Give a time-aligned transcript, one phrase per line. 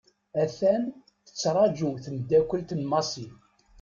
[0.43, 0.83] A-t-an
[1.25, 3.27] tettraju temddakelt n Massi.